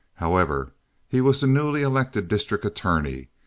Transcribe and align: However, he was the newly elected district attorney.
However, 0.15 0.73
he 1.07 1.21
was 1.21 1.41
the 1.41 1.45
newly 1.45 1.83
elected 1.83 2.27
district 2.27 2.65
attorney. 2.65 3.29